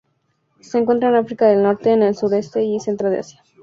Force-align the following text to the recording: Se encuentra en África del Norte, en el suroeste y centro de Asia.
Se 0.61 0.79
encuentra 0.79 1.09
en 1.09 1.15
África 1.15 1.45
del 1.45 1.61
Norte, 1.61 1.91
en 1.93 2.01
el 2.01 2.15
suroeste 2.15 2.63
y 2.65 2.79
centro 2.79 3.11
de 3.11 3.19
Asia. 3.19 3.43